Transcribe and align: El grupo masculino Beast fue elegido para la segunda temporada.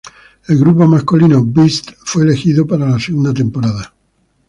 El 0.47 0.57
grupo 0.57 0.87
masculino 0.87 1.43
Beast 1.45 1.91
fue 2.03 2.23
elegido 2.23 2.65
para 2.65 2.89
la 2.89 2.97
segunda 2.99 3.31
temporada. 3.35 3.93